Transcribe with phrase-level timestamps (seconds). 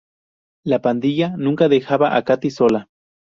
[0.65, 2.89] La pandilla nunca dejaba a Cathy sola.